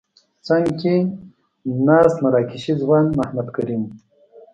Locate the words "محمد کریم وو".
3.17-3.93